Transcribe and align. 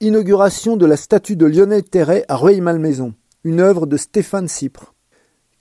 Inauguration 0.00 0.76
de 0.76 0.84
la 0.84 0.98
statue 0.98 1.36
de 1.36 1.46
Lionel 1.46 1.82
Terray 1.82 2.26
à 2.28 2.36
Rueil-Malmaison, 2.36 3.14
une 3.44 3.60
œuvre 3.60 3.86
de 3.86 3.96
Stéphane 3.96 4.46
Cypre. 4.46 4.92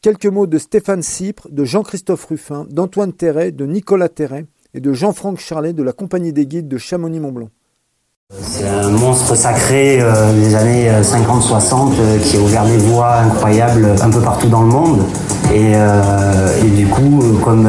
Quelques 0.02 0.26
mots 0.26 0.46
de 0.46 0.58
Stéphane 0.58 1.02
Cypre, 1.02 1.48
de 1.50 1.64
Jean-Christophe 1.64 2.26
Ruffin, 2.26 2.68
d'Antoine 2.70 3.14
Terray, 3.14 3.54
de 3.54 3.66
Nicolas 3.66 4.10
Terray 4.10 4.46
et 4.74 4.82
de 4.82 4.92
Jean-Franck 4.92 5.40
Charlet 5.40 5.72
de 5.72 5.84
la 5.84 5.94
Compagnie 5.94 6.34
des 6.34 6.46
Guides 6.48 6.68
de 6.68 6.78
Chamonix-Mont-Blanc. 6.78 7.50
C'est 8.42 8.68
un 8.68 8.90
monstre 8.90 9.36
sacré 9.36 10.02
euh, 10.02 10.34
des 10.34 10.54
années 10.54 10.90
50-60 11.02 11.94
euh, 11.94 12.02
euh, 12.02 12.20
qui 12.20 12.36
a 12.36 12.40
ouvert 12.42 12.66
des 12.66 12.78
voies 12.78 13.20
incroyables 13.20 13.96
un 14.02 14.10
peu 14.10 14.20
partout 14.20 14.50
dans 14.50 14.64
le 14.64 14.68
monde. 14.68 15.02
Et, 15.54 16.70
du 16.70 16.88
coup, 16.88 17.22
comme 17.44 17.68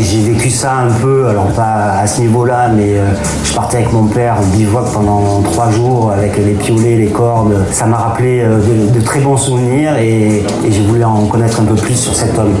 j'ai 0.00 0.22
vécu 0.22 0.50
ça 0.50 0.76
un 0.76 0.90
peu, 0.90 1.26
alors 1.26 1.48
pas 1.48 1.98
à 2.00 2.06
ce 2.06 2.20
niveau-là, 2.20 2.70
mais 2.74 2.96
je 3.44 3.54
partais 3.54 3.78
avec 3.78 3.92
mon 3.92 4.06
père 4.06 4.36
bivouac 4.54 4.86
pendant 4.92 5.42
trois 5.42 5.70
jours 5.70 6.12
avec 6.12 6.38
les 6.38 6.52
piolets, 6.52 6.96
les 6.96 7.08
cordes. 7.08 7.64
Ça 7.72 7.86
m'a 7.86 7.96
rappelé 7.96 8.44
de, 8.44 9.00
très 9.00 9.20
bons 9.20 9.36
souvenirs 9.36 9.96
et, 9.98 10.44
j'ai 10.68 10.82
voulu 10.82 11.04
en 11.04 11.26
connaître 11.26 11.60
un 11.60 11.64
peu 11.64 11.74
plus 11.74 11.94
sur 11.94 12.14
cet 12.14 12.38
homme. 12.38 12.54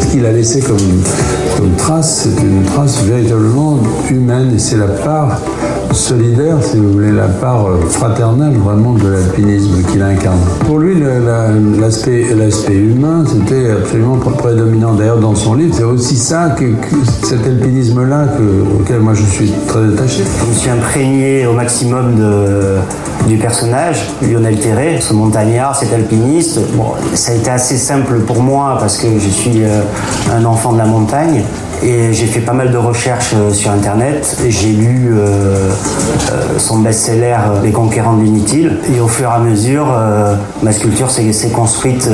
Ce 0.00 0.06
qu'il 0.06 0.24
a 0.26 0.32
laissé 0.32 0.60
comme, 0.60 1.02
comme 1.56 1.72
trace, 1.76 2.24
c'est 2.24 2.42
une 2.42 2.62
trace 2.64 3.02
véritablement 3.02 3.78
humaine 4.10 4.52
et 4.54 4.58
c'est 4.58 4.76
la 4.76 4.88
part 4.88 5.40
solidaire, 5.96 6.56
si 6.62 6.76
vous 6.78 6.92
voulez, 6.92 7.12
la 7.12 7.28
part 7.28 7.66
euh, 7.66 7.80
fraternelle 7.88 8.56
vraiment 8.58 8.92
de 8.92 9.08
l'alpinisme 9.08 9.82
qu'il 9.90 10.02
incarne. 10.02 10.38
Pour 10.66 10.78
lui, 10.78 11.00
l'aspect 11.00 12.74
humain, 12.74 13.24
c'était 13.26 13.70
absolument 13.70 14.16
prédominant. 14.16 14.94
D'ailleurs, 14.94 15.18
dans 15.18 15.34
son 15.34 15.54
livre, 15.54 15.74
c'est 15.74 15.84
aussi 15.84 16.16
ça, 16.16 16.50
que, 16.50 16.64
cet 17.22 17.46
alpinisme-là 17.46 18.26
auquel 18.78 19.00
moi 19.00 19.14
je 19.14 19.24
suis 19.24 19.50
très 19.66 19.84
attaché. 19.94 20.22
Je 20.40 20.50
me 20.50 20.54
suis 20.54 20.70
imprégné 20.70 21.46
au 21.46 21.52
maximum 21.52 22.16
du 23.26 23.38
personnage, 23.38 23.96
Lionel 24.22 24.58
Terré, 24.58 24.98
ce 25.00 25.12
montagnard, 25.12 25.74
cet 25.74 25.92
alpiniste. 25.92 26.60
Bon, 26.74 26.92
ça 27.14 27.32
a 27.32 27.34
été 27.34 27.50
assez 27.50 27.76
simple 27.76 28.20
pour 28.20 28.42
moi 28.42 28.76
parce 28.78 28.98
que 28.98 29.18
je 29.18 29.28
suis 29.28 29.64
euh, 29.64 29.80
un 30.32 30.44
enfant 30.44 30.72
de 30.72 30.78
la 30.78 30.86
montagne. 30.86 31.42
Et 31.82 32.12
j'ai 32.12 32.26
fait 32.26 32.40
pas 32.40 32.52
mal 32.52 32.70
de 32.70 32.76
recherches 32.76 33.34
euh, 33.34 33.52
sur 33.52 33.70
Internet. 33.70 34.38
J'ai 34.48 34.72
lu 34.72 35.10
euh, 35.10 35.70
euh, 36.32 36.58
son 36.58 36.78
best-seller 36.78 37.36
Les 37.62 37.72
conquérants 37.72 38.14
de. 38.14 38.78
Et 38.94 39.00
au 39.00 39.08
fur 39.08 39.30
et 39.30 39.34
à 39.34 39.38
mesure, 39.38 39.86
ma 40.62 40.72
sculpture 40.72 41.10
s'est 41.10 41.50
construite 41.50 42.08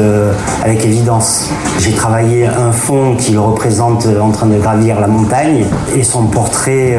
avec 0.65 0.85
évidence. 0.85 1.51
J'ai 1.79 1.93
travaillé 1.93 2.47
un 2.47 2.73
fond 2.73 3.17
qui 3.17 3.33
le 3.33 3.41
représente 3.41 4.07
en 4.21 4.31
train 4.31 4.47
de 4.47 4.59
gravir 4.59 5.01
la 5.01 5.07
montagne. 5.07 5.65
Et 5.95 6.03
son 6.03 6.27
portrait 6.27 6.97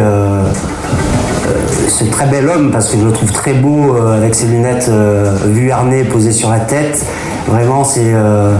ce 1.87 2.03
très 2.05 2.25
bel 2.27 2.47
homme 2.47 2.71
parce 2.71 2.89
que 2.89 2.97
je 2.97 3.05
le 3.05 3.11
trouve 3.11 3.31
très 3.31 3.53
beau 3.53 3.95
avec 3.95 4.35
ses 4.35 4.47
lunettes 4.47 4.89
vuarnées 5.45 6.03
posées 6.03 6.31
sur 6.31 6.49
la 6.49 6.59
tête 6.59 7.05
Vraiment, 7.47 7.83
c'est 7.83 8.13
euh, 8.13 8.55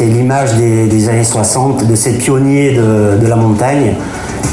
l'image 0.00 0.54
des, 0.54 1.08
années 1.08 1.24
60, 1.24 1.86
de 1.86 1.94
ces 1.94 2.12
pionniers 2.12 2.72
de, 2.72 3.26
la 3.26 3.36
montagne. 3.36 3.94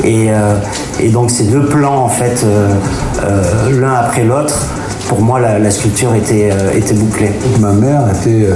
Euh, 0.03 0.55
et, 0.99 1.09
donc 1.09 1.31
ces 1.31 1.45
deux 1.45 1.65
plans, 1.65 2.03
en 2.03 2.09
fait, 2.09 2.43
euh, 2.43 3.79
l'un 3.79 3.93
après 3.93 4.23
l'autre, 4.23 4.59
pour 5.07 5.21
moi, 5.21 5.39
la, 5.39 5.69
sculpture 5.69 6.15
était, 6.15 6.49
était 6.73 6.95
bouclée. 6.95 7.29
Ma 7.59 7.73
mère 7.73 8.01
était 8.09 8.49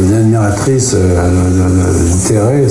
une 0.00 0.14
admiratrice 0.14 0.94
de 0.94 2.26
Terré. 2.26 2.66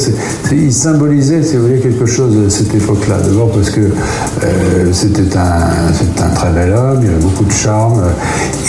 il 0.51 0.73
symbolisait, 0.73 1.43
si 1.43 1.57
vous 1.57 1.67
voulez, 1.67 1.79
quelque 1.79 2.07
chose 2.07 2.35
de 2.35 2.49
cette 2.49 2.73
époque-là. 2.73 3.17
D'abord 3.23 3.51
parce 3.51 3.69
que 3.69 3.91
c'était 4.93 5.37
un, 5.37 6.23
un 6.25 6.29
très 6.29 6.44
bel 6.55 6.73
homme, 6.73 6.99
il 7.03 7.09
avait 7.09 7.21
beaucoup 7.21 7.43
de 7.43 7.51
charme. 7.51 8.01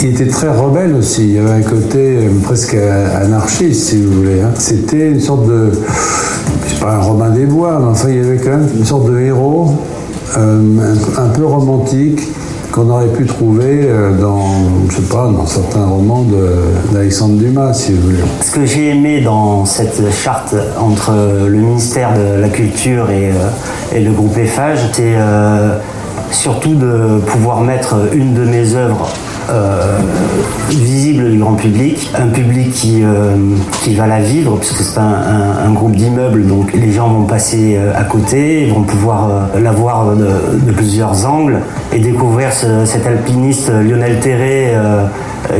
Il 0.01 0.09
était 0.09 0.27
très 0.27 0.49
rebelle 0.49 0.93
aussi. 0.95 1.23
Il 1.23 1.33
y 1.35 1.39
avait 1.39 1.51
un 1.51 1.61
côté 1.61 2.29
presque 2.43 2.75
anarchiste, 2.75 3.89
si 3.89 4.01
vous 4.03 4.11
voulez. 4.11 4.41
Hein. 4.41 4.51
C'était 4.57 5.09
une 5.09 5.21
sorte 5.21 5.47
de. 5.47 5.71
C'est 6.67 6.79
pas 6.79 6.95
un 6.95 7.01
Robin 7.01 7.29
des 7.29 7.45
Bois, 7.45 7.79
mais 7.79 7.87
enfin, 7.87 8.09
il 8.09 8.17
y 8.17 8.19
avait 8.19 8.37
quand 8.37 8.51
même 8.51 8.67
une 8.77 8.85
sorte 8.85 9.09
de 9.09 9.19
héros. 9.19 9.71
un, 10.35 11.29
peu 11.33 11.45
romantique, 11.45 12.21
qu'on 12.77 12.89
aurait 12.89 13.07
pu 13.07 13.25
trouver 13.25 13.81
euh, 13.83 14.11
dans, 14.11 14.39
je 14.89 14.97
sais 14.97 15.01
pas, 15.03 15.27
dans 15.27 15.45
certains 15.45 15.85
romans 15.85 16.25
d'Alexandre 16.91 17.37
Dumas, 17.37 17.73
si 17.73 17.93
vous 17.93 18.01
voulez. 18.03 18.23
Ce 18.41 18.51
que 18.51 18.65
j'ai 18.65 18.89
aimé 18.89 19.21
dans 19.21 19.65
cette 19.65 20.11
charte 20.11 20.55
entre 20.79 21.11
le 21.47 21.57
ministère 21.57 22.13
de 22.13 22.39
la 22.39 22.49
Culture 22.49 23.09
et, 23.09 23.31
euh, 23.31 23.99
le 23.99 24.11
groupe 24.11 24.37
EFAGE, 24.37 24.79
c'est 24.93 25.13
euh, 25.15 25.79
surtout 26.31 26.75
de 26.75 27.19
pouvoir 27.25 27.61
mettre 27.61 27.95
une 28.13 28.33
de 28.33 28.43
mes 28.43 28.75
œuvres 28.75 29.09
euh, 29.49 29.99
visible 30.69 31.31
du 31.31 31.37
grand 31.37 31.53
public, 31.53 32.11
un 32.19 32.27
public 32.27 32.69
qui, 32.73 33.01
euh, 33.01 33.33
va 33.95 34.05
la 34.05 34.19
vivre, 34.19 34.57
puisque 34.57 34.81
c'est 34.81 34.99
un, 34.99 35.71
groupe 35.71 35.95
d'immeubles, 35.95 36.45
donc 36.45 36.73
les 36.73 36.91
gens 36.91 37.07
vont 37.07 37.23
passer 37.23 37.77
euh, 37.77 37.93
à 37.95 38.03
côté, 38.03 38.65
vont 38.65 38.83
pouvoir 38.83 39.47
la 39.57 39.71
voir 39.71 40.15
de, 40.15 40.71
plusieurs 40.73 41.25
angles 41.25 41.61
et 41.93 41.99
découvrir 41.99 42.51
cet 42.51 43.07
alpiniste 43.07 43.69
Lionel 43.69 44.19
Terré 44.19 44.73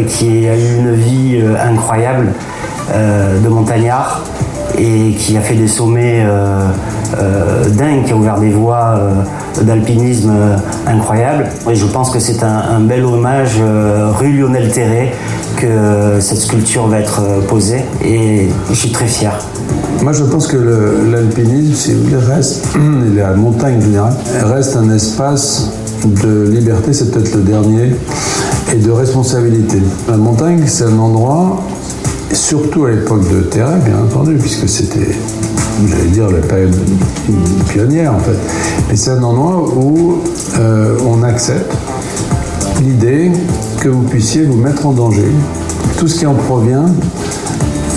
qui 0.07 0.47
a 0.47 0.55
eu 0.55 0.77
une 0.79 0.93
vie 0.93 1.41
incroyable 1.65 2.33
de 2.93 3.47
montagnard 3.47 4.23
et 4.77 5.11
qui 5.17 5.37
a 5.37 5.41
fait 5.41 5.55
des 5.55 5.67
sommets 5.67 6.25
euh, 7.17 7.69
dingue 7.69 8.05
qui 8.05 8.11
a 8.11 8.15
ouvert 8.15 8.39
des 8.39 8.49
voies 8.49 8.97
euh, 8.97 9.63
d'alpinisme 9.63 10.31
euh, 10.31 10.57
incroyables. 10.85 11.47
Et 11.69 11.75
je 11.75 11.85
pense 11.85 12.09
que 12.09 12.19
c'est 12.19 12.43
un, 12.43 12.79
bel 12.81 13.03
hommage 13.05 13.59
rue 14.19 14.33
Lionel 14.33 14.71
Terré 14.71 15.13
que 15.55 16.19
cette 16.19 16.37
sculpture 16.37 16.87
va 16.87 16.99
être 16.99 17.21
posée 17.47 17.83
et 18.05 18.49
je 18.69 18.75
suis 18.75 18.91
très 18.91 19.07
fier. 19.07 19.33
Moi, 20.03 20.13
je 20.13 20.23
pense 20.23 20.47
que 20.47 20.57
l'alpinisme, 21.11 21.73
si 21.73 21.95
reste, 22.15 22.67
et 22.75 23.15
la 23.15 23.33
montagne 23.33 23.77
en 23.77 23.81
général, 23.81 24.13
reste 24.43 24.75
un 24.75 24.89
espace 24.91 25.71
de 26.05 26.47
liberté, 26.49 26.93
c'est 26.93 27.11
peut-être 27.11 27.35
le 27.35 27.41
dernier, 27.41 27.95
et 28.73 28.77
de 28.77 28.91
responsabilité. 28.91 29.81
La 30.07 30.17
montagne, 30.17 30.63
c'est 30.67 30.83
un 30.83 30.99
endroit, 30.99 31.63
surtout 32.31 32.85
à 32.85 32.91
l'époque 32.91 33.27
de 33.31 33.41
Terre, 33.41 33.69
bien 33.83 33.97
entendu, 33.99 34.35
puisque 34.35 34.69
c'était 34.69 35.15
j'allais 35.85 36.09
dire, 36.09 36.29
la 36.29 36.39
période 36.39 36.75
pionnière 37.69 38.13
en 38.13 38.19
fait. 38.19 38.37
Mais 38.89 38.95
c'est 38.95 39.11
un 39.11 39.23
endroit 39.23 39.63
où 39.75 40.19
euh, 40.59 40.97
on 41.05 41.23
accepte 41.23 41.71
l'idée 42.81 43.31
que 43.79 43.89
vous 43.89 44.03
puissiez 44.03 44.43
vous 44.43 44.57
mettre 44.57 44.85
en 44.85 44.91
danger. 44.91 45.31
Tout 45.97 46.07
ce 46.07 46.19
qui 46.19 46.25
en 46.25 46.33
provient, 46.33 46.85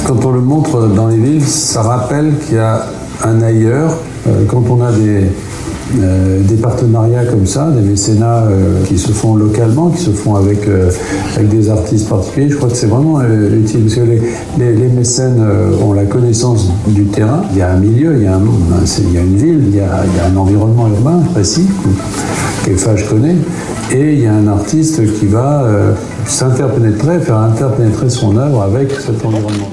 quand 0.07 0.25
on 0.25 0.33
le 0.33 0.41
montre 0.41 0.89
dans 0.89 1.09
les 1.09 1.17
villes, 1.17 1.47
ça 1.47 1.83
rappelle 1.83 2.35
qu'il 2.47 2.57
y 2.57 2.59
a 2.59 2.87
un 3.25 3.43
ailleurs. 3.43 3.97
Euh, 4.29 4.45
quand 4.47 4.65
on 4.71 4.83
a 4.83 4.93
des, 4.93 5.31
euh, 5.99 6.41
des 6.43 6.57
partenariats 6.57 7.25
comme 7.25 7.47
ça, 7.47 7.71
des 7.71 7.81
mécénats 7.81 8.45
euh, 8.45 8.85
qui 8.87 8.99
se 8.99 9.11
font 9.13 9.35
localement, 9.35 9.89
qui 9.89 10.03
se 10.03 10.11
font 10.11 10.37
avec, 10.37 10.69
euh, 10.69 10.91
avec 11.35 11.49
des 11.49 11.69
artistes 11.69 12.09
particuliers. 12.09 12.49
Je 12.49 12.57
crois 12.57 12.69
que 12.69 12.77
c'est 12.77 12.87
vraiment 12.87 13.21
utile 13.23 13.83
parce 13.83 13.95
que 13.97 14.01
les, 14.03 14.73
les, 14.73 14.89
mécènes 14.89 15.43
ont 15.83 15.93
la 15.93 16.05
connaissance 16.05 16.71
du 16.87 17.07
terrain. 17.07 17.43
Il 17.53 17.59
y 17.59 17.63
a 17.63 17.73
un 17.73 17.79
milieu, 17.79 18.17
il 18.17 18.23
y 18.23 18.27
a, 18.27 18.37
un, 18.37 18.43
il 18.99 19.13
y 19.13 19.19
a 19.19 19.21
une 19.21 19.37
ville, 19.37 19.63
il 19.69 19.77
y 19.77 19.81
a, 19.81 20.05
un 20.31 20.37
environnement 20.37 20.89
urbain 20.89 21.23
précis 21.33 21.67
je 22.97 23.05
connais, 23.09 23.37
et 23.93 24.15
il 24.15 24.21
y 24.21 24.27
a 24.27 24.35
un 24.35 24.47
artiste 24.47 25.03
qui 25.19 25.27
va 25.27 25.67
s'interpénétrer, 26.27 27.19
faire 27.21 27.39
interpénétrer 27.39 28.11
son 28.11 28.37
œuvre 28.37 28.63
avec 28.63 28.93
cet 28.93 29.25
environnement. 29.25 29.71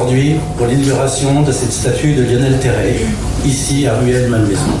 Aujourd'hui 0.00 0.36
pour 0.56 0.66
l'inauguration 0.66 1.42
de 1.42 1.52
cette 1.52 1.72
statue 1.72 2.14
de 2.14 2.22
Lionel 2.22 2.58
Terray, 2.58 3.00
ici 3.44 3.86
à 3.86 3.94
Ruelle-Malmaison. 3.98 4.72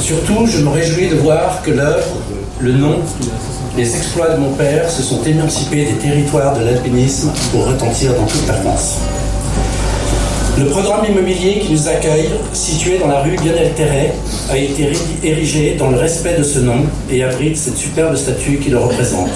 Surtout, 0.00 0.46
je 0.46 0.58
me 0.62 0.70
réjouis 0.70 1.08
de 1.08 1.16
voir 1.16 1.62
que 1.62 1.70
l'œuvre, 1.70 2.16
le 2.60 2.72
nom, 2.72 2.96
les 3.76 3.96
exploits 3.96 4.30
de 4.30 4.40
mon 4.40 4.52
père 4.52 4.90
se 4.90 5.02
sont 5.02 5.22
émancipés 5.22 5.84
des 5.84 5.94
territoires 5.94 6.58
de 6.58 6.64
l'alpinisme 6.64 7.30
pour 7.52 7.66
retentir 7.66 8.14
dans 8.14 8.26
toute 8.26 8.46
la 8.48 8.54
France. 8.54 8.98
Le 10.58 10.66
programme 10.66 11.04
immobilier 11.08 11.60
qui 11.60 11.72
nous 11.72 11.88
accueille, 11.88 12.30
situé 12.52 12.98
dans 12.98 13.08
la 13.08 13.22
rue 13.22 13.36
Lionel 13.36 13.72
Terray, 13.74 14.12
a 14.50 14.56
été 14.56 14.92
érigé 15.22 15.76
dans 15.78 15.90
le 15.90 15.98
respect 15.98 16.36
de 16.36 16.42
ce 16.42 16.58
nom 16.58 16.84
et 17.10 17.22
abrite 17.22 17.56
cette 17.56 17.76
superbe 17.76 18.16
statue 18.16 18.58
qui 18.58 18.70
le 18.70 18.78
représente. 18.78 19.30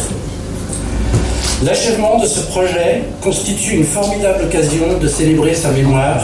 L'achèvement 1.64 2.20
de 2.20 2.26
ce 2.26 2.40
projet 2.46 3.02
constitue 3.20 3.75
une 3.75 3.84
formidable 3.84 4.44
occasion 4.44 4.96
de 5.00 5.08
célébrer 5.08 5.55
sa 5.55 5.70
mémoire. 5.72 6.22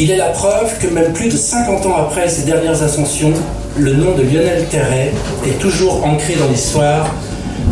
Il 0.00 0.10
est 0.10 0.16
la 0.16 0.30
preuve 0.30 0.78
que 0.80 0.88
même 0.88 1.12
plus 1.12 1.28
de 1.28 1.36
50 1.36 1.86
ans 1.86 1.96
après 1.96 2.28
ses 2.28 2.42
dernières 2.42 2.82
ascensions, 2.82 3.32
le 3.78 3.92
nom 3.94 4.16
de 4.16 4.22
Lionel 4.22 4.66
Terray 4.68 5.12
est 5.46 5.60
toujours 5.60 6.04
ancré 6.04 6.34
dans 6.34 6.48
l'histoire 6.48 7.14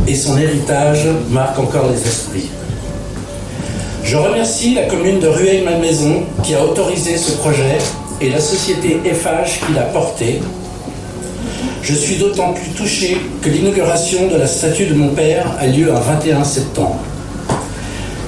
et 0.06 0.14
son 0.14 0.38
héritage 0.38 1.08
marque 1.28 1.58
encore 1.58 1.90
les 1.90 2.00
esprits. 2.06 2.50
Je 4.04 4.16
remercie 4.16 4.75
la 4.75 4.84
commune 4.84 5.19
de 5.19 5.26
Rueil-Malmaison 5.26 6.22
qui 6.44 6.54
a 6.54 6.64
autorisé 6.64 7.16
ce 7.16 7.32
projet 7.32 7.78
et 8.20 8.28
la 8.28 8.40
société 8.40 9.00
EFAGE 9.04 9.60
qui 9.66 9.72
l'a 9.72 9.82
porté. 9.82 10.40
Je 11.82 11.94
suis 11.94 12.17
d'autant 12.17 12.53
plus 12.53 12.71
touché 12.71 13.17
que 13.41 13.49
l'inauguration 13.49 14.29
de 14.29 14.37
la 14.37 14.47
statue 14.47 14.87
de 14.87 14.94
mon 14.94 15.09
père 15.09 15.56
a 15.59 15.67
lieu 15.67 15.91
un 15.91 16.00
21 16.00 16.44
septembre. 16.44 16.99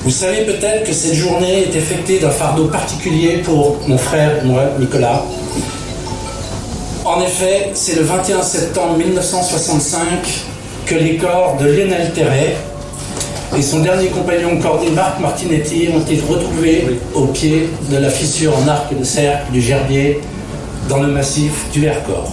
Vous 0.05 0.11
savez 0.11 0.45
peut-être 0.47 0.85
que 0.85 0.93
cette 0.93 1.15
journée 1.15 1.65
est 1.65 1.77
effectuée 1.77 2.19
d'un 2.19 2.31
fardeau 2.31 2.67
particulier 2.67 3.43
pour 3.45 3.77
mon 3.87 3.99
frère 3.99 4.45
moi, 4.45 4.65
Nicolas. 4.81 5.23
En 7.05 7.21
effet, 7.21 7.71
c'est 7.75 7.97
le 7.97 8.03
21 8.03 8.43
septembre 8.43 8.97
1965 8.97 10.01
que 10.87 10.95
les 10.95 11.17
corps 11.17 11.57
de 11.61 11.67
Lionel 11.67 12.11
Terret 12.13 12.57
et 13.57 13.61
son 13.61 13.81
dernier 13.81 14.07
compagnon 14.09 14.59
cordé 14.59 14.91
Marc 14.91 15.21
Martinetti 15.21 15.89
ont 15.95 16.01
été 16.01 16.23
retrouvés 16.27 16.99
au 17.15 17.27
pied 17.27 17.69
de 17.91 17.99
la 17.99 18.09
fissure 18.09 18.57
en 18.57 18.67
arc 18.67 18.99
de 18.99 19.05
cercle 19.05 19.53
du 19.53 19.61
Gerbier 19.61 20.21
dans 20.89 21.01
le 21.01 21.09
massif 21.09 21.71
du 21.71 21.81
Vercors. 21.83 22.33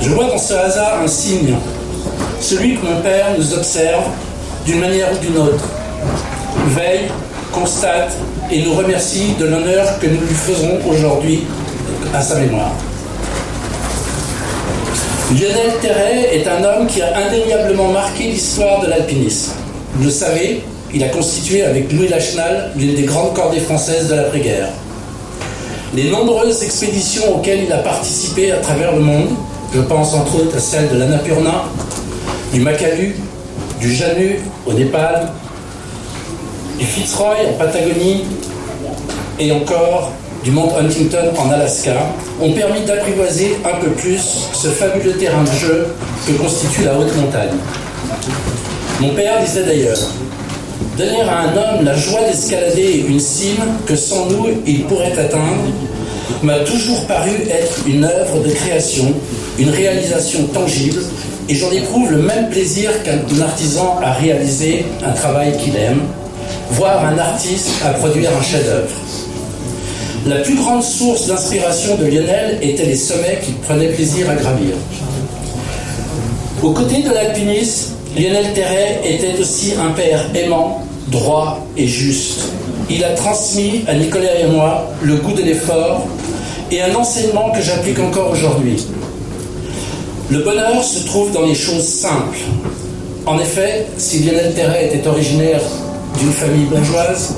Je 0.00 0.10
vois 0.10 0.26
dans 0.26 0.38
ce 0.38 0.54
hasard 0.54 1.00
un 1.02 1.08
signe, 1.08 1.54
celui 2.40 2.76
que 2.76 2.86
mon 2.86 3.00
père 3.00 3.34
nous 3.36 3.54
observe 3.54 4.04
d'une 4.64 4.80
manière 4.80 5.08
ou 5.12 5.18
d'une 5.18 5.38
autre, 5.38 5.64
veille, 6.68 7.08
constate 7.52 8.12
et 8.50 8.62
nous 8.62 8.74
remercie 8.74 9.34
de 9.38 9.46
l'honneur 9.46 9.98
que 9.98 10.06
nous 10.06 10.20
lui 10.20 10.34
faisons 10.34 10.78
aujourd'hui 10.88 11.44
à 12.14 12.22
sa 12.22 12.36
mémoire. 12.36 12.72
Lionel 15.32 15.72
Terret 15.80 16.36
est 16.36 16.46
un 16.46 16.62
homme 16.62 16.86
qui 16.86 17.02
a 17.02 17.16
indéniablement 17.16 17.88
marqué 17.88 18.24
l'histoire 18.24 18.80
de 18.82 18.86
l'alpinisme. 18.88 19.52
Vous 19.94 20.04
le 20.04 20.10
savez, 20.10 20.62
il 20.94 21.02
a 21.02 21.08
constitué 21.08 21.64
avec 21.64 21.92
Louis 21.92 22.08
Lachenal 22.08 22.70
l'une 22.76 22.94
des 22.94 23.02
grandes 23.02 23.34
cordées 23.34 23.60
françaises 23.60 24.08
de 24.08 24.14
l'après-guerre. 24.14 24.68
Les 25.94 26.10
nombreuses 26.10 26.62
expéditions 26.62 27.36
auxquelles 27.36 27.64
il 27.64 27.72
a 27.72 27.78
participé 27.78 28.52
à 28.52 28.58
travers 28.58 28.94
le 28.94 29.00
monde, 29.00 29.30
je 29.74 29.80
pense 29.80 30.14
entre 30.14 30.36
autres 30.36 30.56
à 30.56 30.60
celle 30.60 30.88
de 30.88 30.98
l'Annapurna, 30.98 31.64
du 32.52 32.60
Makalu, 32.60 33.16
du 33.80 33.92
Janu 33.92 34.40
au 34.66 34.72
Népal, 34.72 35.28
du 36.78 36.84
Fitzroy 36.84 37.36
en 37.50 37.52
Patagonie 37.58 38.24
et 39.38 39.52
encore 39.52 40.12
du 40.44 40.50
Mont 40.50 40.72
Huntington 40.78 41.32
en 41.38 41.50
Alaska 41.50 41.94
ont 42.40 42.52
permis 42.52 42.82
d'apprivoiser 42.82 43.56
un 43.64 43.80
peu 43.80 43.90
plus 43.90 44.48
ce 44.52 44.68
fabuleux 44.68 45.14
terrain 45.14 45.42
de 45.42 45.50
jeu 45.50 45.88
que 46.26 46.32
constitue 46.32 46.84
la 46.84 46.94
haute 46.94 47.14
montagne. 47.16 47.56
Mon 49.00 49.10
père 49.10 49.42
disait 49.44 49.64
d'ailleurs 49.64 49.98
Donner 50.96 51.20
à 51.22 51.40
un 51.40 51.56
homme 51.56 51.84
la 51.84 51.94
joie 51.94 52.20
d'escalader 52.22 53.04
une 53.06 53.20
cime 53.20 53.64
que 53.86 53.96
sans 53.96 54.26
nous 54.26 54.46
il 54.66 54.84
pourrait 54.84 55.12
atteindre 55.12 55.64
m'a 56.42 56.60
toujours 56.60 57.04
paru 57.06 57.32
être 57.50 57.80
une 57.86 58.04
œuvre 58.04 58.40
de 58.42 58.50
création, 58.50 59.12
une 59.58 59.70
réalisation 59.70 60.44
tangible, 60.52 61.02
et 61.48 61.54
j'en 61.54 61.70
éprouve 61.70 62.10
le 62.10 62.18
même 62.18 62.50
plaisir 62.50 62.90
qu'un 63.02 63.40
artisan 63.40 63.98
à 64.02 64.12
réaliser 64.12 64.84
un 65.04 65.12
travail 65.12 65.56
qu'il 65.58 65.76
aime, 65.76 66.02
voire 66.70 67.04
un 67.04 67.18
artiste 67.18 67.70
à 67.84 67.90
produire 67.90 68.30
un 68.36 68.42
chef-d'œuvre. 68.42 68.94
La 70.26 70.36
plus 70.40 70.56
grande 70.56 70.82
source 70.82 71.28
d'inspiration 71.28 71.96
de 71.96 72.06
Lionel 72.06 72.58
était 72.60 72.84
les 72.84 72.96
sommets 72.96 73.38
qu'il 73.44 73.54
prenait 73.54 73.88
plaisir 73.88 74.28
à 74.28 74.34
gravir. 74.34 74.74
Aux 76.62 76.72
côtés 76.72 77.02
de 77.02 77.10
l'alpinisme, 77.10 77.94
Lionel 78.16 78.52
Terret 78.52 79.02
était 79.04 79.38
aussi 79.38 79.74
un 79.80 79.92
père 79.92 80.24
aimant, 80.34 80.82
droit 81.08 81.64
et 81.76 81.86
juste. 81.86 82.40
Il 82.90 83.04
a 83.04 83.10
transmis 83.10 83.84
à 83.86 83.94
Nicolas 83.94 84.40
et 84.40 84.46
moi 84.46 84.90
le 85.02 85.16
goût 85.16 85.32
de 85.32 85.42
l'effort 85.42 86.06
et 86.72 86.82
un 86.82 86.94
enseignement 86.94 87.52
que 87.52 87.62
j'applique 87.62 88.00
encore 88.00 88.30
aujourd'hui. 88.30 88.84
Le 90.28 90.40
bonheur 90.40 90.82
se 90.82 91.04
trouve 91.06 91.30
dans 91.30 91.42
les 91.42 91.54
choses 91.54 91.86
simples. 91.86 92.38
En 93.26 93.38
effet, 93.38 93.86
si 93.96 94.24
Lionel 94.24 94.54
Terret 94.54 94.86
était 94.86 95.06
originaire 95.06 95.60
d'une 96.18 96.32
famille 96.32 96.64
bourgeoise, 96.64 97.36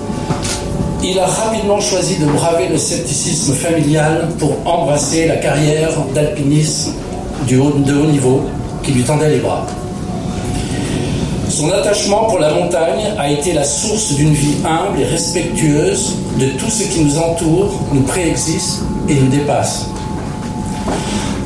il 1.05 1.19
a 1.19 1.27
rapidement 1.27 1.81
choisi 1.81 2.17
de 2.17 2.25
braver 2.25 2.69
le 2.69 2.79
scepticisme 2.79 3.53
familial 3.53 4.29
pour 4.39 4.57
embrasser 4.65 5.27
la 5.27 5.37
carrière 5.37 5.91
d'alpinisme 6.15 6.93
de 7.47 7.59
haut 7.59 8.07
niveau 8.07 8.45
qui 8.83 8.93
lui 8.93 9.03
tendait 9.03 9.31
les 9.31 9.41
bras. 9.41 9.67
Son 11.51 11.71
attachement 11.71 12.25
pour 12.25 12.39
la 12.39 12.55
montagne 12.55 13.13
a 13.19 13.31
été 13.31 13.53
la 13.53 13.65
source 13.65 14.15
d'une 14.15 14.33
vie 14.33 14.57
humble 14.65 15.01
et 15.01 15.05
respectueuse 15.05 16.17
de 16.39 16.47
tout 16.59 16.71
ce 16.71 16.85
qui 16.85 17.01
nous 17.05 17.19
entoure, 17.19 17.71
nous 17.93 18.03
préexiste 18.03 18.81
et 19.11 19.15
nous 19.15 19.29
dépasse. 19.29 19.87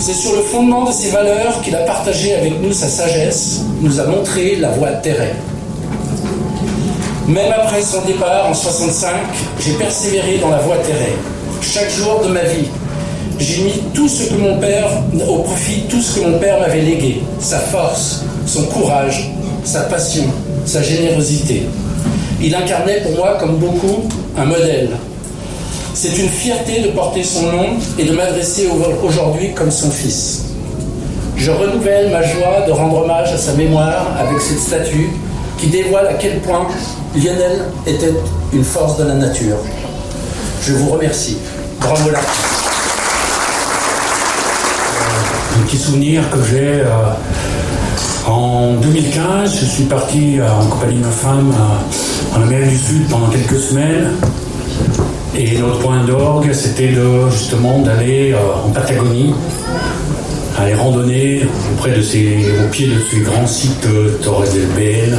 C'est 0.04 0.14
sur 0.14 0.34
le 0.34 0.42
fondement 0.42 0.82
de 0.82 0.90
ces 0.90 1.10
valeurs 1.10 1.62
qu'il 1.62 1.76
a 1.76 1.84
partagé 1.84 2.34
avec 2.34 2.60
nous 2.60 2.72
sa 2.72 2.88
sagesse, 2.88 3.60
nous 3.80 4.00
a 4.00 4.04
montré 4.06 4.56
la 4.56 4.70
voie 4.70 4.90
terrestre. 4.94 5.36
Même 7.28 7.52
après 7.52 7.82
son 7.82 8.02
départ 8.02 8.48
en 8.50 8.52
65, 8.52 9.10
j'ai 9.60 9.74
persévéré 9.74 10.38
dans 10.38 10.50
la 10.50 10.58
voie 10.58 10.78
terrestre. 10.78 11.22
Chaque 11.60 11.88
jour 11.90 12.20
de 12.24 12.32
ma 12.32 12.42
vie, 12.42 12.66
j'ai 13.38 13.62
mis 13.62 13.80
tout 13.94 14.08
ce 14.08 14.24
que 14.24 14.34
mon 14.34 14.58
père, 14.58 14.88
au 15.28 15.38
profit 15.38 15.82
tout 15.88 16.02
ce 16.02 16.18
que 16.18 16.26
mon 16.26 16.36
père 16.40 16.58
m'avait 16.58 16.82
légué, 16.82 17.22
sa 17.38 17.60
force, 17.60 18.24
son 18.44 18.64
courage, 18.64 19.30
sa 19.62 19.82
passion, 19.82 20.24
sa 20.66 20.82
générosité. 20.82 21.62
Il 22.40 22.52
incarnait 22.56 23.02
pour 23.02 23.12
moi, 23.12 23.36
comme 23.38 23.54
beaucoup, 23.58 24.02
un 24.36 24.46
modèle. 24.46 24.90
C'est 25.94 26.16
une 26.18 26.28
fierté 26.28 26.80
de 26.80 26.88
porter 26.88 27.22
son 27.22 27.42
nom 27.52 27.66
et 27.98 28.04
de 28.04 28.12
m'adresser 28.12 28.68
aujourd'hui 29.02 29.52
comme 29.52 29.70
son 29.70 29.90
fils. 29.90 30.44
Je 31.36 31.50
renouvelle 31.50 32.10
ma 32.10 32.22
joie 32.22 32.66
de 32.66 32.72
rendre 32.72 33.02
hommage 33.02 33.32
à 33.32 33.36
sa 33.36 33.52
mémoire 33.52 34.06
avec 34.18 34.40
cette 34.40 34.58
statue 34.58 35.10
qui 35.58 35.66
dévoile 35.66 36.06
à 36.06 36.14
quel 36.14 36.40
point 36.40 36.66
Lionel 37.14 37.64
était 37.86 38.12
une 38.52 38.64
force 38.64 38.96
de 38.98 39.04
la 39.04 39.14
nature. 39.14 39.56
Je 40.62 40.72
vous 40.72 40.90
remercie. 40.90 41.36
Bravo 41.80 42.10
là. 42.10 42.20
Un 45.58 45.66
petit 45.66 45.76
souvenir 45.76 46.22
que 46.30 46.38
j'ai. 46.50 46.80
Euh, 46.80 47.12
en 48.26 48.74
2015, 48.74 49.58
je 49.60 49.64
suis 49.64 49.84
parti 49.84 50.38
euh, 50.38 50.48
en 50.48 50.66
compagnie 50.66 50.98
de 50.98 51.04
ma 51.04 51.10
femme 51.10 51.52
euh, 51.52 52.38
en 52.38 52.42
Amérique 52.42 52.70
du 52.70 52.78
Sud 52.78 53.08
pendant 53.08 53.28
quelques 53.28 53.60
semaines. 53.60 54.12
Et 55.34 55.58
notre 55.58 55.78
point 55.78 56.04
d'orgue, 56.04 56.52
c'était 56.52 56.92
justement 57.30 57.78
d'aller 57.80 58.34
en 58.34 58.70
Patagonie, 58.70 59.34
aller 60.58 60.74
randonner 60.74 61.42
auprès 61.72 61.92
de 61.92 62.02
ces, 62.02 62.44
au 62.62 62.68
pied 62.68 62.86
de 62.86 63.00
ces 63.10 63.20
grands 63.20 63.46
sites 63.46 63.86
Torres 64.22 64.52
del 64.52 64.68
Paine, 64.76 65.16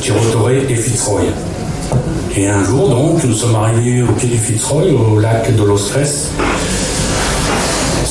Tiro 0.00 0.18
et 0.50 0.74
Fitzroy. 0.74 1.22
Et 2.36 2.48
un 2.48 2.64
jour, 2.64 2.88
donc, 2.88 3.22
nous 3.24 3.34
sommes 3.34 3.54
arrivés 3.54 4.02
au 4.02 4.12
pied 4.12 4.28
du 4.28 4.38
Fitzroy, 4.38 4.84
au 4.90 5.18
lac 5.18 5.54
de 5.54 5.62
l'Ostress. 5.62 6.30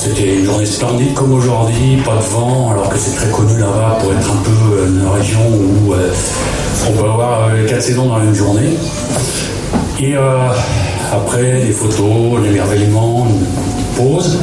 C'était 0.04 0.36
une 0.36 0.46
journée 0.46 0.66
splendide 0.66 1.14
comme 1.14 1.34
aujourd'hui, 1.34 1.98
pas 2.04 2.16
de 2.16 2.34
vent, 2.34 2.72
alors 2.72 2.90
que 2.90 2.98
c'est 2.98 3.16
très 3.16 3.30
connu 3.30 3.60
là-bas 3.60 3.98
pour 4.02 4.12
être 4.12 4.32
un 4.32 4.42
peu 4.44 4.88
une 4.88 5.08
région 5.08 5.42
où 5.48 5.94
euh, 5.94 6.12
on 6.88 6.92
peut 6.94 7.08
avoir 7.08 7.50
euh, 7.50 7.68
quatre 7.68 7.84
saisons 7.84 8.08
dans 8.08 8.22
une 8.22 8.34
journée. 8.34 8.78
Et 10.00 10.16
euh, 10.16 10.50
après, 11.12 11.62
des 11.66 11.72
photos, 11.72 12.42
l'émerveillement, 12.44 13.28
une 13.30 13.46
pause. 13.96 14.40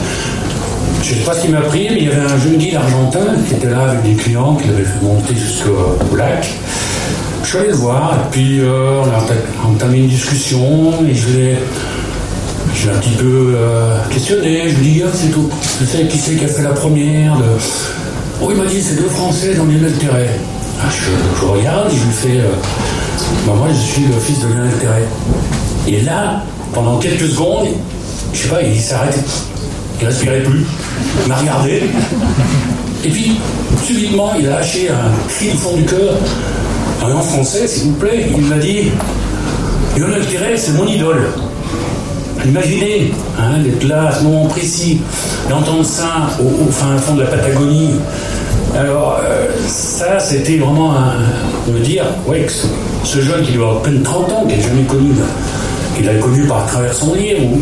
Je 1.03 1.15
ne 1.15 1.19
sais 1.19 1.25
pas 1.25 1.35
ce 1.35 1.43
qui 1.43 1.49
m'a 1.49 1.61
pris, 1.63 1.89
mais 1.91 1.99
il 1.99 2.05
y 2.05 2.11
avait 2.11 2.21
un 2.21 2.39
jeune 2.39 2.57
guide 2.57 2.75
argentin 2.75 3.27
qui 3.47 3.55
était 3.55 3.71
là 3.71 3.91
avec 3.91 4.03
des 4.03 4.15
clients 4.15 4.57
qui 4.57 4.69
l'avaient 4.69 4.85
fait 4.85 5.03
monter 5.03 5.35
jusqu'au 5.35 6.17
lac. 6.17 6.47
Je 7.43 7.49
suis 7.49 7.59
allé 7.59 7.69
le 7.69 7.77
voir, 7.77 8.15
et 8.15 8.31
puis 8.31 8.61
euh, 8.61 9.03
on 9.03 9.67
a 9.67 9.71
entamé 9.71 9.99
une 9.99 10.09
discussion, 10.09 10.93
et 11.09 11.15
je 11.15 11.29
l'ai, 11.29 11.57
un 12.91 12.99
petit 12.99 13.17
peu 13.17 13.55
euh, 13.57 13.99
questionné. 14.11 14.69
Je 14.69 14.77
lui 14.77 14.93
dit, 14.93 15.03
ah, 15.05 15.11
c'est 15.13 15.31
tout. 15.31 15.49
Je 15.81 15.87
sais 15.87 16.07
qui 16.07 16.19
c'est 16.19 16.37
qui 16.37 16.45
a 16.45 16.49
fait 16.49 16.63
la 16.63 16.71
première. 16.71 17.37
Oh, 18.43 18.49
il 18.51 18.57
m'a 18.57 18.67
dit, 18.67 18.83
c'est 18.83 18.97
deux 18.97 19.09
Français 19.09 19.55
dans 19.55 19.65
Lionel 19.65 19.93
Terret. 19.95 20.29
Ah, 20.81 20.89
je, 20.91 21.47
regarde 21.47 21.91
et 21.91 21.97
je 21.97 22.05
lui 22.05 22.13
fais, 22.13 22.41
euh, 22.41 22.53
bah, 23.47 23.55
moi 23.57 23.69
je 23.71 23.93
suis 23.93 24.03
le 24.03 24.19
fils 24.21 24.41
de 24.41 24.47
Lionel 24.47 24.73
Terret. 24.79 25.09
Et 25.89 26.03
là, 26.03 26.43
pendant 26.73 26.99
quelques 26.99 27.29
secondes, 27.29 27.69
je 28.33 28.39
sais 28.39 28.49
pas, 28.49 28.63
il 28.63 28.79
s'est 28.79 28.95
arrêté 28.95 29.21
il 30.01 30.07
respirait 30.07 30.43
plus, 30.43 30.65
il 31.23 31.29
m'a 31.29 31.37
regardé, 31.37 31.83
et 33.05 33.09
puis 33.09 33.33
subitement 33.85 34.33
il 34.39 34.47
a 34.47 34.51
lâché 34.51 34.89
un 34.91 35.29
cri 35.29 35.51
du 35.51 35.57
fond 35.57 35.77
du 35.77 35.85
cœur, 35.85 36.15
en 37.03 37.23
français 37.23 37.67
s'il 37.67 37.91
vous 37.91 37.97
plaît, 37.97 38.27
il 38.37 38.45
m'a 38.45 38.59
dit 38.59 38.91
Lionel 39.97 40.25
Terret, 40.27 40.57
c'est 40.57 40.73
mon 40.73 40.87
idole. 40.87 41.29
Imaginez 42.45 43.13
hein, 43.39 43.59
d'être 43.65 43.83
là 43.85 44.09
à 44.09 44.13
ce 44.13 44.23
moment 44.23 44.47
précis, 44.47 45.01
d'entendre 45.51 45.85
ça 45.85 46.31
au, 46.41 46.71
fin 46.71 46.97
fond 46.99 47.15
de 47.15 47.23
la 47.23 47.27
Patagonie. 47.27 47.95
Alors, 48.77 49.19
euh, 49.25 49.49
ça, 49.67 50.21
c'était 50.21 50.59
vraiment 50.59 50.93
un, 50.95 51.73
me 51.73 51.81
dire, 51.81 52.05
ouais, 52.27 52.47
ce 53.03 53.21
jeune 53.21 53.43
qui 53.43 53.53
doit 53.53 53.69
avoir 53.69 53.83
peine 53.83 54.03
30 54.03 54.33
ans, 54.33 54.47
qui 54.47 54.57
n'a 54.57 54.63
jamais 54.63 54.85
connu, 54.85 55.11
qu'il 55.99 56.09
a 56.09 56.14
connu 56.14 56.47
par 56.47 56.64
travers 56.67 56.95
son 56.95 57.14
livre 57.14 57.43
ou, 57.45 57.59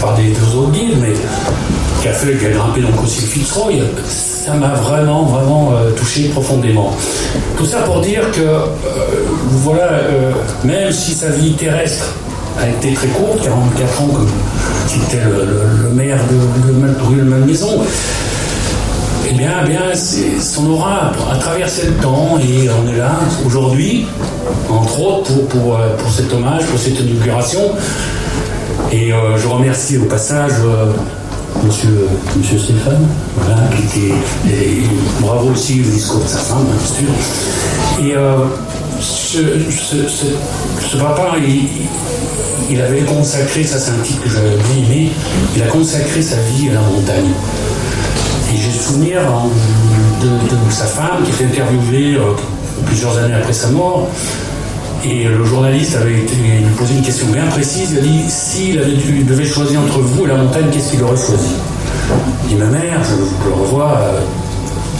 par 0.00 0.14
des, 0.14 0.30
autres 0.56 0.70
guides, 0.70 0.96
mais 1.00 1.12
qui 2.00 2.08
a 2.08 2.12
fait, 2.12 2.36
qui 2.36 2.46
a 2.46 2.50
grimpé 2.50 2.80
donc 2.80 3.02
aussi 3.02 3.22
le 3.22 3.26
Fitzroy, 3.26 3.72
ça 4.08 4.54
m'a 4.54 4.74
vraiment, 4.74 5.24
vraiment 5.24 5.72
euh, 5.74 5.90
touché 5.90 6.28
profondément. 6.28 6.92
Tout 7.56 7.66
ça 7.66 7.78
pour 7.80 8.00
dire 8.00 8.30
que, 8.32 8.40
euh, 8.40 8.66
voilà, 9.50 9.92
euh, 9.92 10.32
même 10.64 10.92
si 10.92 11.12
sa 11.12 11.28
vie 11.28 11.52
terrestre 11.54 12.14
a 12.60 12.68
été 12.68 12.94
très 12.94 13.08
courte, 13.08 13.42
44 13.42 14.02
ans, 14.02 14.06
comme 14.08 14.28
c'était 14.86 15.22
le, 15.24 15.90
maire 15.90 16.18
de, 16.30 16.72
de, 16.72 17.18
de 17.18 17.22
Malmaison, 17.22 17.80
eh 19.32 19.38
bien, 19.38 19.64
bien 19.66 19.94
son 20.40 20.70
aura 20.70 21.12
a 21.30 21.36
traversé 21.36 21.86
le 21.86 21.94
temps 21.94 22.38
et 22.38 22.68
on 22.68 22.88
est 22.92 22.96
là 22.96 23.18
aujourd'hui, 23.46 24.06
entre 24.68 25.00
autres, 25.00 25.32
pour, 25.32 25.46
pour, 25.48 25.76
euh, 25.76 25.96
pour 25.96 26.10
cet 26.10 26.32
hommage, 26.32 26.64
pour 26.66 26.78
cette 26.78 26.98
inauguration. 27.00 27.60
Et 28.90 29.12
euh, 29.12 29.38
je 29.38 29.48
remercie 29.48 29.98
au 29.98 30.04
passage 30.04 30.52
euh, 30.64 30.92
monsieur, 31.64 32.08
monsieur 32.36 32.58
Stéphane, 32.58 33.06
qui 33.76 33.98
était. 34.00 34.14
Bravo 35.20 35.50
aussi 35.50 35.76
le 35.76 35.84
discours 35.84 36.22
de 36.22 36.28
sa 36.28 36.38
femme, 36.38 36.66
bien 36.66 36.86
sûr. 36.86 38.04
Et 38.04 38.14
ce, 39.00 39.38
ce, 39.70 40.26
ce, 40.80 40.96
papa, 40.96 41.36
il, 41.38 41.68
il, 42.70 42.80
avait 42.80 43.02
consacré, 43.02 43.64
ça 43.64 43.78
c'est 43.78 43.92
un 43.92 44.02
titre 44.02 44.22
que 44.22 44.30
j'avais 44.30 44.56
bien 44.56 44.84
aimé, 44.84 45.12
il 45.56 45.62
a 45.62 45.66
consacré 45.66 46.20
sa 46.22 46.36
vie 46.36 46.70
à 46.70 46.74
la 46.74 46.80
montagne. 46.80 47.30
Souvenir 48.82 49.20
hein, 49.20 49.48
de, 50.22 50.72
sa 50.72 50.86
femme 50.86 51.22
qui 51.24 51.30
était 51.30 51.44
interviewée 51.44 52.16
euh, 52.16 52.32
plusieurs 52.84 53.16
années 53.16 53.34
après 53.34 53.52
sa 53.52 53.68
mort. 53.68 54.08
Et 55.04 55.24
le 55.24 55.44
journaliste 55.44 55.94
avait 55.96 56.10
lui 56.10 56.64
posé 56.76 56.94
une 56.94 57.02
question 57.02 57.26
bien 57.28 57.46
précise. 57.46 57.92
Il 57.92 57.98
a 57.98 58.00
dit 58.00 58.22
s'il 58.28 59.24
devait 59.24 59.44
choisir 59.44 59.80
entre 59.80 60.00
vous 60.00 60.24
et 60.24 60.28
la 60.28 60.34
montagne, 60.34 60.64
qu'est-ce 60.72 60.90
qu'il 60.90 61.02
aurait 61.04 61.16
choisi? 61.16 61.54
Et 62.50 62.54
ma 62.56 62.66
mère, 62.66 63.00
je, 63.04 63.48
le 63.48 63.54
revois, 63.54 63.98
euh, 63.98 64.20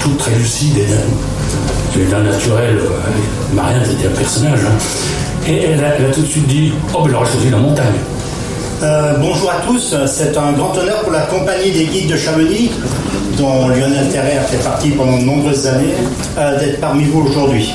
toute 0.01 0.17
très 0.17 0.35
lucide 0.37 0.79
et 0.79 2.05
d'un 2.05 2.23
naturel. 2.23 2.79
Euh, 2.79 3.55
Marianne, 3.55 3.83
c'était 3.85 4.07
un 4.07 4.17
personnage. 4.17 4.61
Hein. 4.61 5.49
Et 5.49 5.65
elle 5.65 5.85
a, 5.85 5.91
tout 6.13 6.21
de 6.21 6.27
suite 6.27 6.47
dit 6.47 6.73
Oh, 6.95 7.03
ben, 7.03 7.11
il 7.11 7.17
aurait 7.17 7.31
choisi 7.31 7.51
la 7.51 7.59
montagne. 7.59 7.99
Bonjour 9.21 9.51
à 9.51 9.61
tous, 9.67 9.95
c'est 10.07 10.37
un 10.37 10.53
grand 10.53 10.77
honneur 10.77 11.03
pour 11.03 11.13
la 11.13 11.21
compagnie 11.23 11.71
des 11.71 11.85
guides 11.85 12.11
de 12.11 12.17
Chamonix 12.17 12.73
dont 13.39 13.69
Lionel 13.69 14.09
Terrer 14.11 14.41
fait 14.51 14.63
partie 14.63 14.91
pendant 14.91 15.19
de 15.19 15.23
nombreuses 15.25 15.67
années, 15.67 15.95
euh, 16.37 16.59
d'être 16.59 16.81
parmi 16.81 17.05
vous 17.05 17.21
aujourd'hui. 17.23 17.73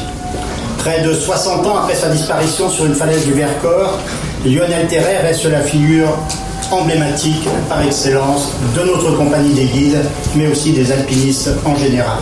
Près 0.80 1.02
de 1.02 1.14
60 1.14 1.66
ans 1.66 1.78
après 1.78 1.96
sa 1.96 2.10
disparition 2.10 2.70
sur 2.70 2.86
une 2.86 2.94
falaise 2.94 3.26
du 3.26 3.34
Vercors, 3.34 4.00
Lionel 4.46 4.88
Terrer 4.88 5.18
reste 5.22 5.46
la 5.46 5.62
figure 5.62 6.10
emblématique 6.72 7.48
par 7.70 7.82
excellence 7.82 8.52
de 8.76 8.84
notre 8.84 9.16
compagnie 9.16 9.54
des 9.54 9.66
guides, 9.66 10.02
mais 10.36 10.48
aussi 10.48 10.74
des 10.74 10.92
alpinistes 10.92 11.52
en 11.66 11.76
général. 11.76 12.20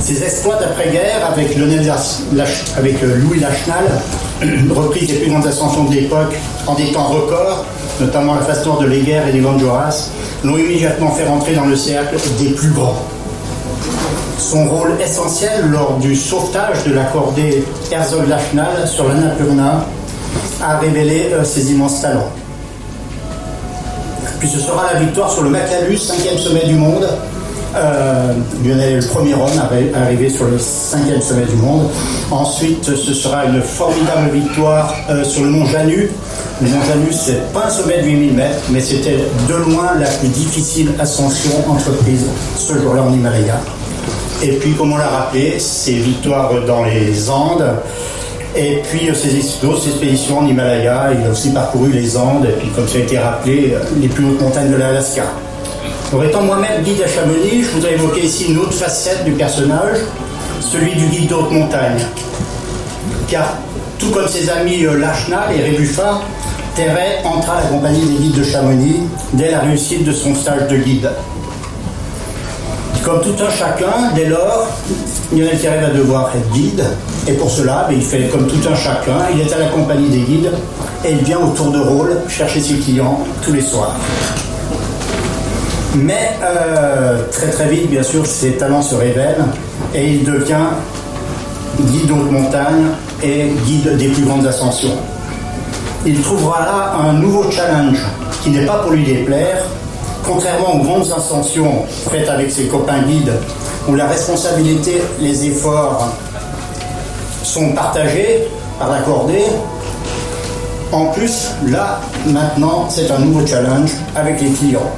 Ses 0.00 0.22
exploits 0.22 0.56
d'après-guerre 0.56 1.30
avec, 1.30 1.56
avec 2.76 3.02
euh, 3.02 3.16
Louis 3.16 3.40
Lachenal, 3.40 3.84
reprise 4.74 5.08
des 5.08 5.16
plus 5.16 5.30
grandes 5.30 5.46
ascensions 5.46 5.84
de 5.84 5.94
l'époque 5.94 6.34
en 6.66 6.74
des 6.74 6.90
temps 6.92 7.08
records, 7.08 7.64
notamment 8.00 8.34
la 8.34 8.56
tour 8.56 8.78
de 8.78 8.86
Léguerre 8.86 9.26
et 9.28 9.32
du 9.32 9.42
Joras, 9.42 10.10
l'ont 10.44 10.56
immédiatement 10.56 11.10
fait 11.10 11.26
rentrer 11.26 11.54
dans 11.54 11.66
le 11.66 11.76
cercle 11.76 12.16
des 12.38 12.50
plus 12.50 12.70
grands. 12.70 13.02
Son 14.38 14.66
rôle 14.68 14.92
essentiel 15.00 15.68
lors 15.70 15.98
du 15.98 16.14
sauvetage 16.14 16.84
de 16.84 16.94
la 16.94 17.04
cordée 17.04 17.64
Herzog-Lachenal 17.90 18.86
sur 18.86 19.08
l'Annapurna 19.08 19.84
a 20.62 20.78
révélé 20.78 21.30
euh, 21.32 21.44
ses 21.44 21.72
immenses 21.72 22.00
talents. 22.00 22.30
Puis 24.38 24.48
ce 24.48 24.60
sera 24.60 24.92
la 24.92 25.00
victoire 25.00 25.30
sur 25.30 25.42
le 25.42 25.50
Macalus, 25.50 25.98
cinquième 25.98 26.38
sommet 26.38 26.64
du 26.66 26.74
monde. 26.74 27.06
Euh, 27.76 28.32
Lionel 28.64 28.92
est 28.92 29.00
le 29.00 29.06
premier 29.06 29.34
homme 29.34 29.60
à 29.94 30.00
arriver 30.02 30.28
sur 30.30 30.46
le 30.46 30.58
cinquième 30.58 31.20
sommet 31.20 31.44
du 31.44 31.56
monde. 31.56 31.88
Ensuite, 32.30 32.84
ce 32.84 33.14
sera 33.14 33.44
une 33.44 33.60
formidable 33.60 34.30
victoire 34.32 34.94
euh, 35.10 35.24
sur 35.24 35.44
le 35.44 35.50
mont 35.50 35.66
Janus, 35.66 36.08
le 36.60 36.68
Mont 36.70 36.82
Janus, 36.88 37.16
c'est 37.26 37.52
pas 37.52 37.66
un 37.66 37.70
sommet 37.70 38.02
de 38.02 38.06
8000 38.06 38.34
mètres, 38.34 38.62
mais 38.70 38.80
c'était 38.80 39.18
de 39.48 39.54
loin 39.54 39.94
la 40.00 40.06
plus 40.06 40.28
difficile 40.28 40.90
ascension 40.98 41.52
entreprise 41.68 42.24
ce 42.56 42.76
jour-là 42.78 43.02
en 43.02 43.12
Himalaya. 43.12 43.60
Et 44.42 44.52
puis, 44.52 44.72
comme 44.72 44.92
on 44.92 44.96
l'a 44.96 45.08
rappelé, 45.08 45.58
ses 45.58 45.94
victoires 45.94 46.50
dans 46.66 46.84
les 46.84 47.30
Andes, 47.30 47.76
et 48.56 48.82
puis 48.90 49.08
ses 49.14 49.36
expéditions 49.36 50.38
en 50.38 50.46
Himalaya. 50.46 51.10
Il 51.16 51.26
a 51.26 51.30
aussi 51.30 51.50
parcouru 51.50 51.92
les 51.92 52.16
Andes, 52.16 52.46
et 52.46 52.58
puis, 52.58 52.70
comme 52.70 52.88
ça 52.88 52.98
a 52.98 53.02
été 53.02 53.18
rappelé, 53.18 53.74
les 54.00 54.08
plus 54.08 54.24
hautes 54.24 54.40
montagnes 54.40 54.72
de 54.72 54.76
l'Alaska. 54.76 55.24
Alors, 56.10 56.24
étant 56.24 56.40
moi-même 56.40 56.82
guide 56.84 57.02
à 57.02 57.06
Chamonix, 57.06 57.64
je 57.64 57.68
voudrais 57.68 57.92
évoquer 57.92 58.22
ici 58.22 58.46
une 58.50 58.58
autre 58.58 58.72
facette 58.72 59.26
du 59.26 59.32
personnage, 59.32 59.98
celui 60.60 60.94
du 60.94 61.06
guide 61.08 61.28
d'haute 61.28 61.50
montagne. 61.50 61.98
Car, 63.28 63.58
tout 63.98 64.08
comme 64.10 64.26
ses 64.26 64.48
amis 64.48 64.86
euh, 64.86 64.98
Lachenal 64.98 65.54
et 65.54 65.62
Rébuffat, 65.62 66.22
Terret 66.74 67.20
entra 67.24 67.58
à 67.58 67.60
la 67.64 67.66
compagnie 67.66 68.06
des 68.06 68.14
guides 68.14 68.38
de 68.38 68.42
Chamonix 68.42 69.00
dès 69.34 69.50
la 69.50 69.60
réussite 69.60 70.04
de 70.04 70.12
son 70.12 70.34
stage 70.34 70.66
de 70.68 70.78
guide. 70.78 71.10
Comme 73.04 73.20
tout 73.20 73.34
un 73.44 73.50
chacun, 73.50 74.10
dès 74.14 74.26
lors, 74.26 74.66
Lionel 75.30 75.58
Terret 75.58 75.80
va 75.82 75.90
devoir 75.90 76.30
être 76.34 76.50
guide, 76.52 76.84
et 77.26 77.32
pour 77.34 77.50
cela, 77.50 77.84
ben, 77.86 77.96
il 77.98 78.02
fait 78.02 78.28
comme 78.28 78.46
tout 78.46 78.66
un 78.66 78.74
chacun, 78.74 79.26
il 79.34 79.42
est 79.42 79.52
à 79.52 79.58
la 79.58 79.66
compagnie 79.66 80.08
des 80.08 80.20
guides, 80.20 80.52
et 81.04 81.10
il 81.12 81.18
vient 81.18 81.38
au 81.38 81.50
tour 81.50 81.70
de 81.70 81.80
rôle 81.80 82.16
chercher 82.28 82.60
ses 82.60 82.76
clients 82.76 83.20
tous 83.42 83.52
les 83.52 83.62
soirs. 83.62 83.94
Mais 85.94 86.36
euh, 86.42 87.22
très 87.30 87.50
très 87.50 87.68
vite, 87.68 87.90
bien 87.90 88.02
sûr, 88.02 88.26
ses 88.26 88.52
talents 88.52 88.82
se 88.82 88.94
révèlent, 88.94 89.44
et 89.94 90.06
il 90.06 90.24
devient 90.24 90.68
guide 91.80 92.10
haute 92.10 92.30
montagne 92.30 92.86
et 93.22 93.52
guide 93.64 93.96
des 93.96 94.08
plus 94.08 94.24
grandes 94.24 94.46
ascensions 94.46 94.96
il 96.06 96.20
trouvera 96.22 96.60
là 96.60 96.92
un 97.04 97.12
nouveau 97.14 97.50
challenge 97.50 97.98
qui 98.42 98.50
n'est 98.50 98.64
pas 98.64 98.78
pour 98.78 98.92
lui 98.92 99.04
déplaire. 99.04 99.64
Contrairement 100.24 100.74
aux 100.74 100.82
grandes 100.82 101.10
ascensions 101.16 101.84
faites 102.10 102.28
avec 102.28 102.50
ses 102.50 102.64
copains 102.64 103.02
guides, 103.02 103.32
où 103.88 103.94
la 103.94 104.06
responsabilité, 104.06 105.02
les 105.20 105.46
efforts 105.46 106.08
sont 107.42 107.72
partagés 107.72 108.46
par 108.78 108.90
la 108.90 109.00
cordée, 109.00 109.44
en 110.92 111.06
plus, 111.06 111.48
là, 111.66 112.00
maintenant, 112.26 112.88
c'est 112.88 113.10
un 113.10 113.18
nouveau 113.18 113.46
challenge 113.46 113.92
avec 114.14 114.40
les 114.40 114.50
clients. 114.50 114.90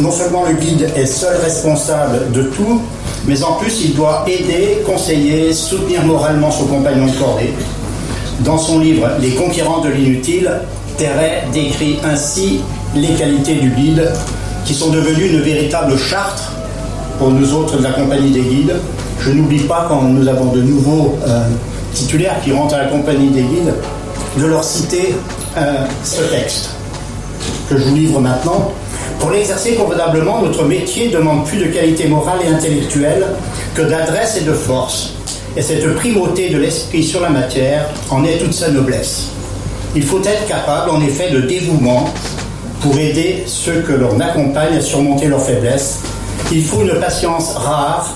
Non 0.00 0.10
seulement 0.10 0.44
le 0.44 0.54
guide 0.54 0.90
est 0.94 1.06
seul 1.06 1.36
responsable 1.42 2.30
de 2.32 2.42
tout, 2.42 2.82
mais 3.26 3.42
en 3.42 3.54
plus, 3.54 3.82
il 3.82 3.94
doit 3.94 4.24
aider, 4.26 4.82
conseiller, 4.84 5.54
soutenir 5.54 6.04
moralement 6.04 6.50
son 6.50 6.66
compagnon 6.66 7.06
de 7.06 7.12
cordée. 7.12 7.52
Dans 8.40 8.58
son 8.58 8.78
livre 8.78 9.08
Les 9.20 9.30
conquérants 9.30 9.80
de 9.80 9.88
l'inutile, 9.88 10.50
Terret 10.98 11.44
décrit 11.52 11.98
ainsi 12.04 12.60
les 12.94 13.14
qualités 13.14 13.54
du 13.54 13.70
guide 13.70 14.10
qui 14.66 14.74
sont 14.74 14.90
devenues 14.90 15.28
une 15.28 15.40
véritable 15.40 15.96
charte 15.96 16.42
pour 17.18 17.30
nous 17.30 17.54
autres 17.54 17.78
de 17.78 17.82
la 17.82 17.92
compagnie 17.92 18.30
des 18.30 18.42
guides. 18.42 18.74
Je 19.20 19.30
n'oublie 19.30 19.60
pas 19.60 19.86
quand 19.88 20.02
nous 20.02 20.28
avons 20.28 20.52
de 20.52 20.60
nouveaux 20.60 21.16
euh, 21.26 21.46
titulaires 21.94 22.36
qui 22.44 22.52
rentrent 22.52 22.74
à 22.74 22.84
la 22.84 22.88
compagnie 22.88 23.28
des 23.30 23.42
guides 23.42 23.74
de 24.38 24.44
leur 24.44 24.62
citer 24.62 25.14
euh, 25.56 25.74
ce 26.04 26.20
texte 26.22 26.70
que 27.70 27.78
je 27.78 27.82
vous 27.82 27.94
livre 27.94 28.20
maintenant. 28.20 28.72
Pour 29.18 29.30
l'exercer 29.30 29.74
convenablement, 29.74 30.42
notre 30.42 30.64
métier 30.64 31.08
demande 31.08 31.46
plus 31.46 31.58
de 31.58 31.66
qualité 31.66 32.06
morale 32.08 32.38
et 32.44 32.48
intellectuelle 32.48 33.26
que 33.74 33.82
d'adresse 33.82 34.38
et 34.40 34.44
de 34.44 34.52
force 34.52 35.16
et 35.56 35.62
cette 35.62 35.94
primauté 35.94 36.50
de 36.50 36.58
l'esprit 36.58 37.02
sur 37.02 37.20
la 37.20 37.30
matière 37.30 37.88
en 38.10 38.24
est 38.24 38.38
toute 38.38 38.52
sa 38.52 38.70
noblesse. 38.70 39.28
Il 39.94 40.02
faut 40.02 40.22
être 40.22 40.46
capable, 40.46 40.90
en 40.90 41.00
effet, 41.00 41.30
de 41.30 41.40
dévouement 41.40 42.12
pour 42.82 42.96
aider 42.98 43.44
ceux 43.46 43.80
que 43.80 43.92
l'on 43.92 44.20
accompagne 44.20 44.76
à 44.76 44.80
surmonter 44.82 45.28
leurs 45.28 45.42
faiblesses. 45.42 46.00
Il 46.52 46.62
faut 46.62 46.82
une 46.82 47.00
patience 47.00 47.54
rare 47.54 48.14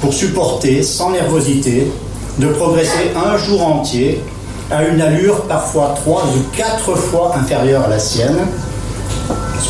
pour 0.00 0.14
supporter, 0.14 0.82
sans 0.82 1.10
nervosité, 1.10 1.92
de 2.38 2.46
progresser 2.46 3.12
un 3.14 3.36
jour 3.36 3.62
entier 3.62 4.22
à 4.70 4.84
une 4.84 5.02
allure 5.02 5.42
parfois 5.42 5.94
trois 5.96 6.24
ou 6.34 6.56
quatre 6.56 6.96
fois 6.96 7.34
inférieure 7.36 7.84
à 7.84 7.88
la 7.88 7.98
sienne, 7.98 8.38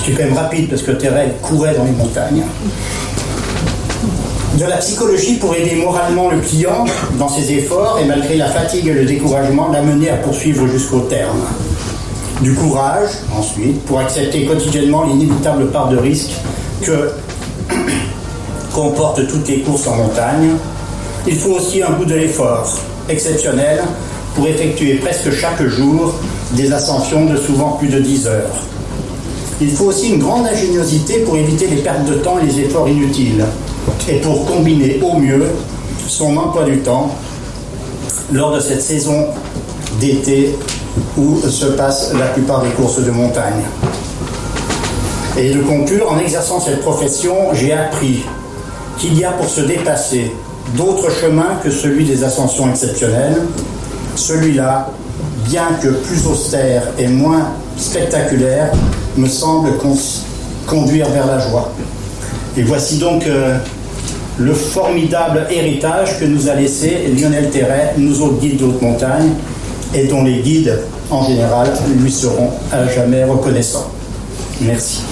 est 0.09 0.13
quand 0.13 0.25
même 0.25 0.35
rapide 0.35 0.69
parce 0.69 0.83
que 0.83 0.93
Thérèse 0.93 1.33
courait 1.43 1.75
dans 1.75 1.85
les 1.85 1.93
montagnes 1.93 2.45
de 4.61 4.67
la 4.67 4.77
psychologie 4.77 5.37
pour 5.37 5.55
aider 5.55 5.77
moralement 5.77 6.29
le 6.31 6.39
client 6.39 6.85
dans 7.19 7.29
ses 7.29 7.51
efforts 7.53 7.99
et 8.03 8.05
malgré 8.05 8.37
la 8.37 8.47
fatigue 8.47 8.89
et 8.89 8.93
le 8.93 9.05
découragement, 9.05 9.69
l'amener 9.69 10.11
à 10.11 10.17
poursuivre 10.17 10.67
jusqu'au 10.67 11.01
terme. 11.01 11.41
Du 12.43 12.55
courage, 12.55 13.09
ensuite, 13.37 13.83
pour 13.85 14.01
accepter 14.01 14.45
quotidiennement 14.45 15.05
l'inévitable 15.05 15.71
part 15.71 15.89
de 15.89 15.97
risque 15.97 16.33
que 16.83 17.11
comportent 18.75 19.27
toutes 19.29 19.49
les 19.49 19.61
courses 19.61 19.87
en 19.87 19.97
montagne. 19.97 20.51
Il 21.27 21.37
faut 21.37 21.53
aussi 21.53 21.83
un 21.83 21.93
goût 21.93 22.05
de 22.05 22.15
l'effort 22.15 22.69
exceptionnel 23.09 23.81
pour 24.35 24.47
effectuer 24.47 24.95
presque 24.95 25.33
chaque 25.33 25.63
jour 25.67 26.15
des 26.53 26.73
ascensions 26.73 27.25
de 27.27 27.37
souvent 27.37 27.73
plus 27.73 27.89
de 27.89 27.99
10 28.01 28.27
heures. 28.27 28.70
Il 29.61 29.71
faut 29.73 29.87
aussi 29.87 30.09
une 30.09 30.21
grande 30.21 30.47
ingéniosité 30.47 31.19
pour 31.19 31.37
éviter 31.37 31.67
les 31.67 31.83
pertes 31.83 32.07
de 32.07 32.15
temps 32.15 32.39
et 32.39 32.47
les 32.47 32.61
efforts 32.61 32.89
inutiles, 32.89 33.45
et 34.09 34.17
pour 34.21 34.47
combiner 34.47 34.99
au 35.03 35.19
mieux 35.19 35.47
son 36.09 36.35
emploi 36.37 36.65
du 36.65 36.79
temps 36.79 37.15
lors 38.33 38.55
de 38.55 38.61
cette 38.61 38.81
saison 38.81 39.27
d'été 40.01 40.57
où 41.19 41.39
se 41.41 41.67
passent 41.67 42.13
la 42.19 42.27
plupart 42.27 42.63
des 42.63 42.71
courses 42.71 43.05
de 43.05 43.11
montagne. 43.11 43.63
Et 45.37 45.51
de 45.51 45.63
conclure, 45.63 46.11
en 46.11 46.19
exerçant 46.19 46.59
cette 46.59 46.81
profession, 46.81 47.53
j'ai 47.53 47.73
appris 47.73 48.25
qu'il 48.99 49.19
y 49.19 49.25
a 49.25 49.33
pour 49.33 49.49
se 49.49 49.61
dépasser 49.61 50.33
d'autres 50.77 51.11
chemins 51.11 51.59
que 51.63 51.71
celui 51.71 52.05
des 52.05 52.25
ascensions 52.25 52.69
exceptionnelles. 52.71 53.43
Celui-là, 54.17 54.91
bien 55.47 55.69
que 55.83 55.89
plus 55.89 56.27
austère 56.27 56.83
et 56.99 57.09
moins 57.09 57.49
spectaculaire, 57.77 58.73
me 59.17 59.27
semble 59.27 59.71
conduire 60.67 61.09
vers 61.11 61.27
la 61.27 61.39
joie. 61.39 61.73
Et 62.57 62.63
voici 62.63 62.99
donc 62.99 63.27
euh, 63.27 63.59
le 64.39 64.55
formidable 64.55 65.47
héritage 65.51 66.19
que 66.19 66.25
nous 66.25 66.49
a 66.49 66.55
laissé 66.55 67.13
Lionel 67.17 67.51
Terret, 67.51 67.95
nous 67.99 68.21
autres 68.23 68.41
guides 68.41 68.59
de 68.59 68.65
haute 68.65 68.83
montagne, 68.83 69.31
et 69.95 70.07
dont 70.07 70.23
les 70.23 70.39
guides, 70.39 70.79
en 71.11 71.25
général, 71.27 71.69
lui 71.97 72.13
seront 72.13 72.51
à 72.73 72.87
jamais 72.89 73.25
reconnaissants. 73.25 73.91
Merci. 74.61 75.03